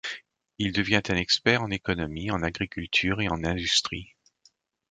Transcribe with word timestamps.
Il 0.57 0.71
devient 0.71 1.03
un 1.09 1.15
expert 1.15 1.61
en 1.61 1.69
économie, 1.69 2.31
en 2.31 2.41
agriculture 2.41 3.21
et 3.21 3.29
en 3.29 3.43
industrie. 3.43 4.15